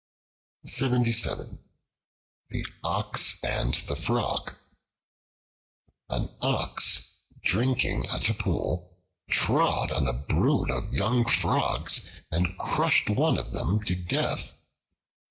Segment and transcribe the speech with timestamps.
[0.63, 1.53] The
[2.83, 4.55] Ox and the Frog
[6.09, 7.07] AN OX
[7.43, 8.97] drinking at a pool
[9.29, 12.01] trod on a brood of young frogs
[12.31, 14.53] and crushed one of them to death.